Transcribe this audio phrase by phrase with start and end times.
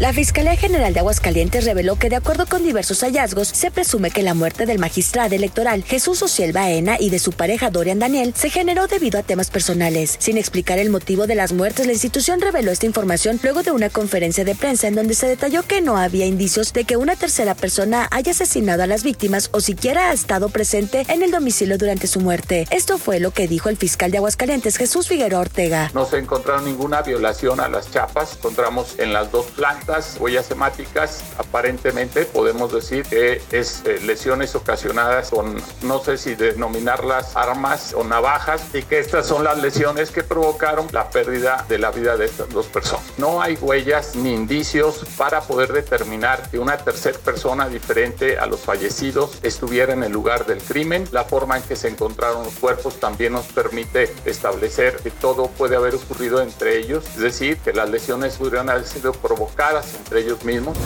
[0.00, 4.22] La Fiscalía General de Aguascalientes reveló que, de acuerdo con diversos hallazgos, se presume que
[4.22, 8.48] la muerte del magistrado electoral Jesús Ociel Baena y de su pareja Dorian Daniel se
[8.48, 10.16] generó debido a temas personales.
[10.18, 13.90] Sin explicar el motivo de las muertes, la institución reveló esta información luego de una
[13.90, 17.54] conferencia de prensa en donde se detalló que no había indicios de que una tercera
[17.54, 22.06] persona haya asesinado a las víctimas o siquiera ha estado presente en el domicilio durante
[22.06, 22.66] su muerte.
[22.70, 25.90] Esto fue lo que dijo el fiscal de Aguascalientes, Jesús Figueroa Ortega.
[25.92, 28.36] No se encontraron ninguna violación a las chapas.
[28.38, 31.22] Encontramos en las dos plantas huellas hemáticas.
[31.38, 38.04] Aparentemente podemos decir que es eh, lesiones ocasionadas con, no sé si denominarlas armas o
[38.04, 42.26] navajas, y que estas son las lesiones que provocaron la pérdida de la vida de
[42.26, 43.04] estas dos personas.
[43.18, 48.60] No hay huellas ni indicios para poder determinar que una tercera persona diferente a los
[48.60, 51.08] fallecidos estuviera en el lugar del crimen.
[51.12, 55.76] La forma en que se encontraron los cuerpos también nos permite establecer que todo puede
[55.76, 60.44] haber ocurrido entre ellos, es decir, que las lesiones pudieran haber sido provocadas entre ellos
[60.44, 60.76] mismos.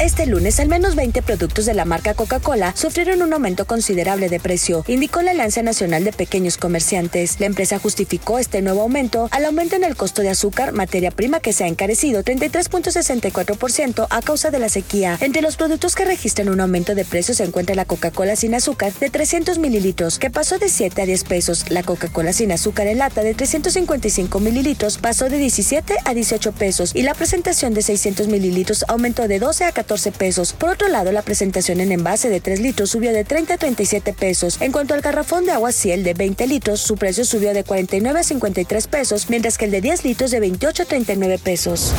[0.00, 4.38] Este lunes, al menos 20 productos de la marca Coca-Cola sufrieron un aumento considerable de
[4.38, 7.40] precio, indicó la Alianza Nacional de Pequeños Comerciantes.
[7.40, 11.40] La empresa justificó este nuevo aumento al aumento en el costo de azúcar, materia prima
[11.40, 15.18] que se ha encarecido 33.64% a causa de la sequía.
[15.20, 18.92] Entre los productos que registran un aumento de precio se encuentra la Coca-Cola sin azúcar
[18.92, 21.70] de 300 mililitros, que pasó de 7 a 10 pesos.
[21.70, 26.94] La Coca-Cola sin azúcar en lata de 355 mililitros pasó de 17 a 18 pesos
[26.94, 30.52] y la presentación de 600 mililitros aumentó de 12 a 14 pesos.
[30.52, 34.12] Por otro lado, la presentación en envase de 3 litros subió de 30 a 37
[34.12, 34.60] pesos.
[34.60, 38.20] En cuanto al garrafón de agua Ciel de 20 litros, su precio subió de 49
[38.20, 41.92] a 53 pesos, mientras que el de 10 litros de 28 a 39 pesos.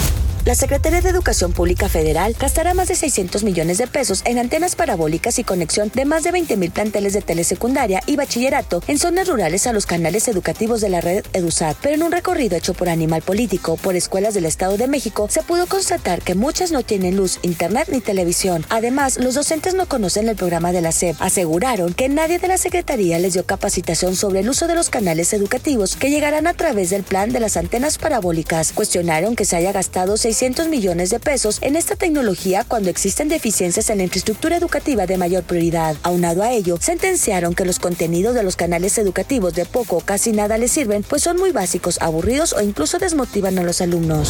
[0.46, 4.76] La Secretaría de Educación Pública Federal gastará más de 600 millones de pesos en antenas
[4.76, 9.28] parabólicas y conexión de más de 20 mil planteles de telesecundaria y bachillerato en zonas
[9.28, 11.78] rurales a los canales educativos de la red EduSat.
[11.82, 15.44] Pero en un recorrido hecho por Animal Político por escuelas del Estado de México, se
[15.44, 18.66] pudo constatar que muchas no tienen luz, internet ni televisión.
[18.70, 21.18] Además, los docentes no conocen el programa de la SEP.
[21.20, 25.34] Aseguraron que nadie de la Secretaría les dio capacitación sobre el uso de los canales
[25.34, 28.72] educativos que llegarán a través del plan de las antenas parabólicas.
[28.72, 33.90] Cuestionaron que se haya gastado 600 millones de pesos en esta tecnología cuando existen deficiencias
[33.90, 35.96] en la infraestructura educativa de mayor prioridad.
[36.04, 40.32] Aunado a ello, sentenciaron que los contenidos de los canales educativos de poco o casi
[40.32, 44.30] nada les sirven, pues son muy básicos, aburridos o incluso desmotivan a los alumnos.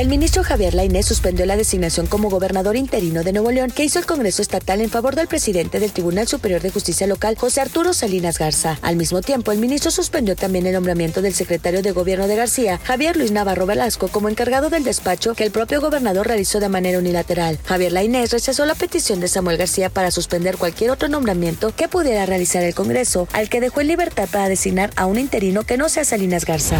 [0.00, 3.98] El ministro Javier Lainez suspendió la designación como gobernador interino de Nuevo León que hizo
[3.98, 7.92] el Congreso Estatal en favor del presidente del Tribunal Superior de Justicia Local, José Arturo
[7.92, 8.78] Salinas Garza.
[8.80, 12.80] Al mismo tiempo, el ministro suspendió también el nombramiento del secretario de Gobierno de García,
[12.82, 16.98] Javier Luis Navarro Velasco, como encargado del despacho que el propio gobernador realizó de manera
[16.98, 17.58] unilateral.
[17.66, 22.24] Javier Lainez rechazó la petición de Samuel García para suspender cualquier otro nombramiento que pudiera
[22.24, 25.90] realizar el Congreso, al que dejó en libertad para designar a un interino que no
[25.90, 26.78] sea Salinas Garza.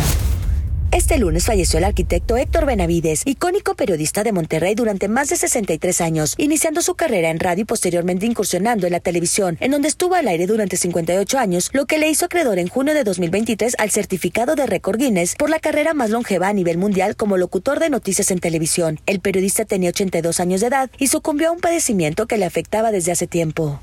[0.92, 6.00] Este lunes falleció el arquitecto Héctor Benavides, icónico periodista de Monterrey durante más de 63
[6.00, 10.16] años, iniciando su carrera en radio y posteriormente incursionando en la televisión, en donde estuvo
[10.16, 13.90] al aire durante 58 años, lo que le hizo acreedor en junio de 2023 al
[13.90, 17.88] certificado de récord Guinness por la carrera más longeva a nivel mundial como locutor de
[17.88, 18.98] noticias en televisión.
[19.06, 22.90] El periodista tenía 82 años de edad y sucumbió a un padecimiento que le afectaba
[22.90, 23.80] desde hace tiempo.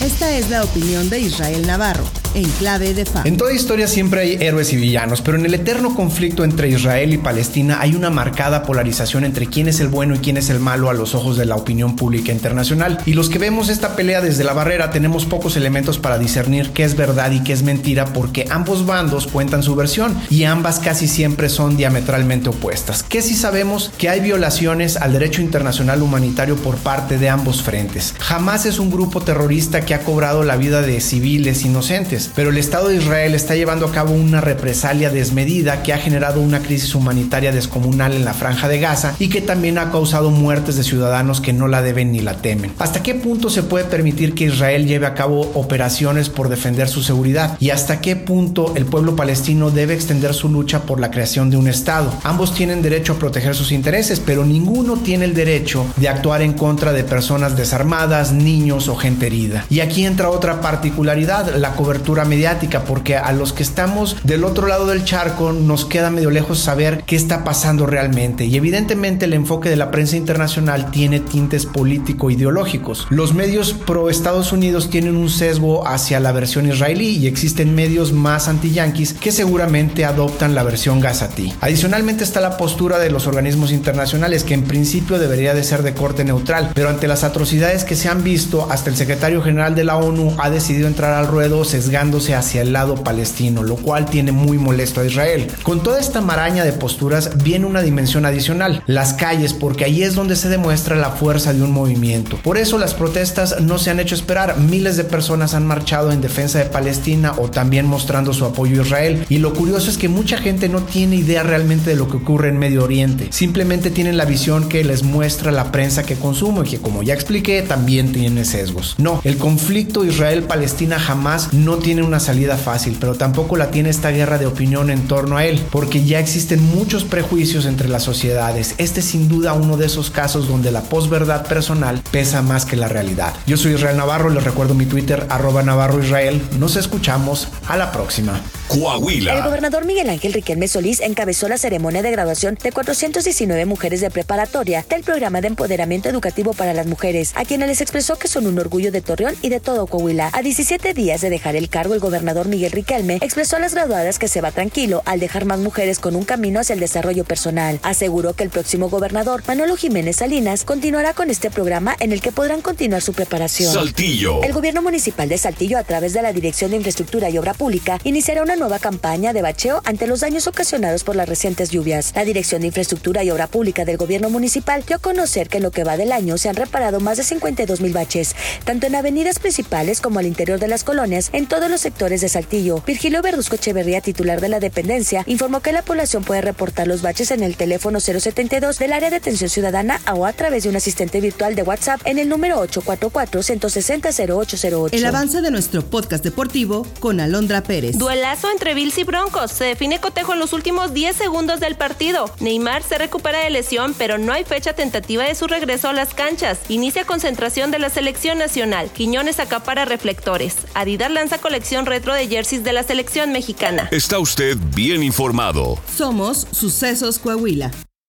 [0.00, 2.04] Esta es la opinión de Israel Navarro,
[2.34, 3.26] en clave de fan.
[3.26, 7.12] En toda historia siempre hay héroes y villanos, pero en el eterno conflicto entre Israel
[7.12, 10.60] y Palestina hay una marcada polarización entre quién es el bueno y quién es el
[10.60, 12.98] malo a los ojos de la opinión pública internacional.
[13.06, 16.84] Y los que vemos esta pelea desde la barrera tenemos pocos elementos para discernir qué
[16.84, 21.08] es verdad y qué es mentira porque ambos bandos cuentan su versión y ambas casi
[21.08, 23.02] siempre son diametralmente opuestas.
[23.02, 23.92] ¿Qué si sabemos?
[23.98, 28.14] Que hay violaciones al derecho internacional humanitario por parte de ambos frentes.
[28.18, 32.58] Jamás es un grupo terrorista que ha cobrado la vida de civiles inocentes, pero el
[32.58, 36.94] Estado de Israel está llevando a cabo una represalia desmedida que ha generado una crisis
[36.94, 41.40] humanitaria descomunal en la franja de Gaza y que también ha causado muertes de ciudadanos
[41.40, 42.72] que no la deben ni la temen.
[42.78, 47.02] ¿Hasta qué punto se puede permitir que Israel lleve a cabo operaciones por defender su
[47.02, 47.56] seguridad?
[47.60, 51.56] ¿Y hasta qué punto el pueblo palestino debe extender su lucha por la creación de
[51.56, 52.12] un Estado?
[52.22, 56.52] Ambos tienen derecho a proteger sus intereses, pero ninguno tiene el derecho de actuar en
[56.52, 59.64] contra de personas desarmadas, niños o gente herida.
[59.70, 64.68] Y aquí entra otra particularidad, la cobertura mediática, porque a los que estamos del otro
[64.68, 68.44] lado del charco nos queda medio lejos saber qué está pasando realmente.
[68.44, 73.06] Y evidentemente el enfoque de la prensa internacional tiene tintes político-ideológicos.
[73.10, 78.12] Los medios pro Estados Unidos tienen un sesgo hacia la versión israelí y existen medios
[78.12, 81.52] más anti-yanquis que seguramente adoptan la versión gazatí.
[81.60, 85.94] Adicionalmente está la postura de los organismos internacionales que en principio debería de ser de
[85.94, 89.84] corte neutral, pero ante las atrocidades que se han visto, hasta el secretario general de
[89.84, 91.64] la ONU ha decidido entrar al ruedo
[92.12, 95.48] hacia el lado palestino, lo cual tiene muy molesto a Israel.
[95.62, 100.14] Con toda esta maraña de posturas viene una dimensión adicional, las calles, porque ahí es
[100.14, 102.38] donde se demuestra la fuerza de un movimiento.
[102.42, 106.20] Por eso las protestas no se han hecho esperar, miles de personas han marchado en
[106.20, 109.24] defensa de Palestina o también mostrando su apoyo a Israel.
[109.28, 112.48] Y lo curioso es que mucha gente no tiene idea realmente de lo que ocurre
[112.48, 116.68] en Medio Oriente, simplemente tienen la visión que les muestra la prensa que consumo y
[116.68, 118.94] que como ya expliqué también tiene sesgos.
[118.98, 124.10] No, el conflicto Israel-Palestina jamás no tiene una salida fácil, pero tampoco la tiene esta
[124.10, 128.74] guerra de opinión en torno a él, porque ya existen muchos prejuicios entre las sociedades.
[128.78, 132.76] Este es sin duda uno de esos casos donde la posverdad personal pesa más que
[132.76, 133.34] la realidad.
[133.46, 136.40] Yo soy Israel Navarro, les recuerdo mi Twitter, arroba Navarro Israel.
[136.58, 138.40] Nos escuchamos a la próxima.
[138.68, 139.34] Coahuila.
[139.34, 144.10] El gobernador Miguel Ángel Riquelme Solís encabezó la ceremonia de graduación de 419 mujeres de
[144.10, 148.46] preparatoria del programa de empoderamiento educativo para las mujeres, a quienes les expresó que son
[148.46, 150.30] un orgullo de Torreón y de todo Coahuila.
[150.32, 154.20] A 17 días de dejar el cargo, el gobernador Miguel Riquelme expresó a las graduadas
[154.20, 157.80] que se va tranquilo al dejar más mujeres con un camino hacia el desarrollo personal.
[157.82, 162.30] Aseguró que el próximo gobernador, Manolo Jiménez Salinas, continuará con este programa en el que
[162.30, 163.72] podrán continuar su preparación.
[163.72, 164.40] Saltillo.
[164.44, 167.98] El gobierno municipal de Saltillo, a través de la Dirección de Infraestructura y Obra Pública,
[168.04, 172.12] iniciará una nueva campaña de bacheo ante los daños ocasionados por las recientes lluvias.
[172.14, 175.64] La Dirección de Infraestructura y Obra Pública del gobierno municipal dio a conocer que en
[175.64, 178.94] lo que va del año se han reparado más de 52 mil baches, tanto en
[178.94, 182.82] avenidas principales como al interior de las colonias, en todos los sectores de Saltillo.
[182.86, 187.30] Virgilio Verduzco Echeverría, titular de la dependencia, informó que la población puede reportar los baches
[187.30, 191.22] en el teléfono 072 del área de atención ciudadana o a través de un asistente
[191.22, 194.90] virtual de WhatsApp en el número 844-160-0808.
[194.92, 197.96] El avance de nuestro podcast deportivo con Alondra Pérez.
[197.96, 199.50] Duelazo entre Bills y Broncos.
[199.50, 202.30] Se define cotejo en los últimos 10 segundos del partido.
[202.40, 206.12] Neymar se recupera de lesión, pero no hay fecha tentativa de su regreso a las
[206.12, 206.58] canchas.
[206.68, 208.90] Inicia concentración de la selección nacional.
[208.90, 210.56] Quiñones acapara reflectores.
[210.74, 213.86] Adidas lanza colección retro de jerseys de la selección mexicana.
[213.92, 215.78] Está usted bien informado.
[215.86, 217.70] Somos Sucesos Coahuila.